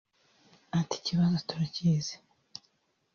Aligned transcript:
Ati 0.79 0.95
“Ikibazo 0.99 1.35
turakizi 1.47 2.15